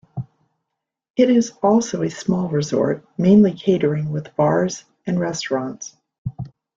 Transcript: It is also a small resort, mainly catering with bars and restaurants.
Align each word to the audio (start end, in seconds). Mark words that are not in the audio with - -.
It 1.15 1.29
is 1.29 1.51
also 1.61 2.01
a 2.01 2.09
small 2.09 2.49
resort, 2.49 3.05
mainly 3.19 3.53
catering 3.53 4.09
with 4.11 4.35
bars 4.35 4.83
and 5.05 5.19
restaurants. 5.19 5.95